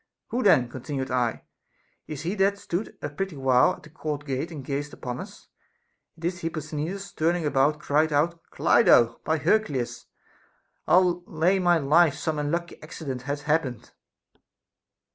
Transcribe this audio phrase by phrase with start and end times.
[0.29, 1.43] Who then, continued I,
[2.07, 5.19] is he that hath stood a pretty while at the court gate and gazed upon
[5.19, 5.49] us?
[6.17, 10.07] At this Hipposthenides turning about cried out: Clido, by Hercules!
[10.87, 13.91] Ill lay my life some unlucky accident hath happened.